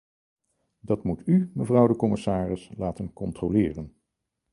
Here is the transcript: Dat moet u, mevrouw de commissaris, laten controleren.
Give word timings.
Dat 0.79 1.03
moet 1.03 1.27
u, 1.27 1.51
mevrouw 1.53 1.87
de 1.87 1.95
commissaris, 1.95 2.71
laten 2.77 3.13
controleren. 3.13 3.95